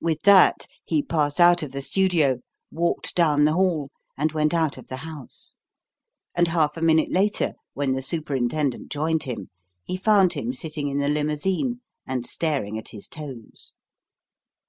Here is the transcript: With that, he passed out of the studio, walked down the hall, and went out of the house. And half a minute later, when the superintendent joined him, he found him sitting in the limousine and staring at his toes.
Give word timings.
With 0.00 0.22
that, 0.22 0.68
he 0.84 1.02
passed 1.02 1.40
out 1.40 1.60
of 1.64 1.72
the 1.72 1.82
studio, 1.82 2.38
walked 2.70 3.16
down 3.16 3.42
the 3.44 3.54
hall, 3.54 3.90
and 4.16 4.30
went 4.30 4.54
out 4.54 4.78
of 4.78 4.86
the 4.86 4.98
house. 4.98 5.56
And 6.36 6.46
half 6.46 6.76
a 6.76 6.80
minute 6.80 7.10
later, 7.10 7.54
when 7.74 7.92
the 7.94 8.00
superintendent 8.00 8.92
joined 8.92 9.24
him, 9.24 9.50
he 9.82 9.96
found 9.96 10.34
him 10.34 10.52
sitting 10.52 10.86
in 10.86 10.98
the 10.98 11.08
limousine 11.08 11.80
and 12.06 12.24
staring 12.28 12.78
at 12.78 12.90
his 12.90 13.08
toes. 13.08 13.72